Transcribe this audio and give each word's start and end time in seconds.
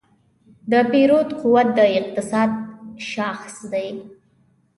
د 0.71 0.73
پیرود 0.91 1.29
قوت 1.41 1.67
د 1.77 1.79
اقتصاد 1.99 2.51
شاخص 3.11 3.55
دی. 3.71 3.89